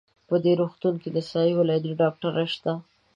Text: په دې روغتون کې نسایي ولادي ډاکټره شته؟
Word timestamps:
په 0.27 0.35
دې 0.43 0.53
روغتون 0.61 0.93
کې 1.01 1.09
نسایي 1.17 1.53
ولادي 1.59 1.91
ډاکټره 2.01 2.45
شته؟ 2.53 2.73